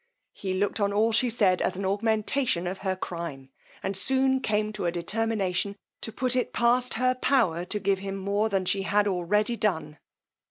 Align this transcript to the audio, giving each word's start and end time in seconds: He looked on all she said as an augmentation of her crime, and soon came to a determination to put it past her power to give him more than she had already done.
He 0.33 0.55
looked 0.55 0.79
on 0.79 0.91
all 0.91 1.11
she 1.11 1.29
said 1.29 1.61
as 1.61 1.75
an 1.75 1.85
augmentation 1.85 2.65
of 2.65 2.79
her 2.79 2.95
crime, 2.95 3.51
and 3.83 3.95
soon 3.95 4.39
came 4.39 4.73
to 4.73 4.87
a 4.87 4.91
determination 4.91 5.75
to 6.01 6.11
put 6.11 6.35
it 6.35 6.53
past 6.53 6.95
her 6.95 7.13
power 7.13 7.65
to 7.65 7.79
give 7.79 7.99
him 7.99 8.15
more 8.15 8.49
than 8.49 8.65
she 8.65 8.81
had 8.81 9.07
already 9.07 9.55
done. 9.55 9.99